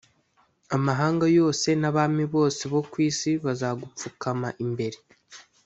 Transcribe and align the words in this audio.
amahanga 0.75 1.25
yose 1.37 1.67
nabami 1.81 2.23
bose 2.35 2.61
bo 2.73 2.81
kwisi 2.91 3.29
bazagupfukama 3.45 4.49
imbere 4.65 4.97